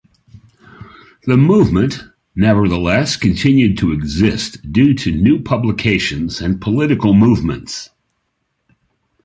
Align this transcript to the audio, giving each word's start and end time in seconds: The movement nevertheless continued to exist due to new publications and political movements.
The 1.27 1.37
movement 1.37 1.99
nevertheless 2.35 3.15
continued 3.15 3.77
to 3.77 3.91
exist 3.91 4.71
due 4.73 4.95
to 4.95 5.11
new 5.11 5.43
publications 5.43 6.41
and 6.41 6.59
political 6.59 7.13
movements. 7.13 7.91